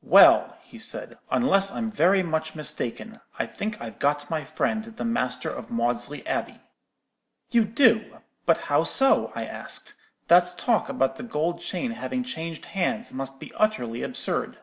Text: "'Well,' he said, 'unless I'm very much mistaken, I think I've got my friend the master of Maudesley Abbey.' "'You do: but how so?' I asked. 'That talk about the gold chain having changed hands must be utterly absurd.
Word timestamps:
"'Well,' 0.00 0.56
he 0.60 0.78
said, 0.78 1.18
'unless 1.28 1.72
I'm 1.72 1.90
very 1.90 2.22
much 2.22 2.54
mistaken, 2.54 3.16
I 3.36 3.46
think 3.46 3.80
I've 3.80 3.98
got 3.98 4.30
my 4.30 4.44
friend 4.44 4.84
the 4.84 5.04
master 5.04 5.50
of 5.50 5.72
Maudesley 5.72 6.24
Abbey.' 6.24 6.60
"'You 7.50 7.64
do: 7.64 8.18
but 8.46 8.58
how 8.70 8.84
so?' 8.84 9.32
I 9.34 9.44
asked. 9.44 9.94
'That 10.28 10.56
talk 10.56 10.88
about 10.88 11.16
the 11.16 11.24
gold 11.24 11.58
chain 11.58 11.90
having 11.98 12.22
changed 12.22 12.66
hands 12.66 13.12
must 13.12 13.40
be 13.40 13.52
utterly 13.56 14.04
absurd. 14.04 14.58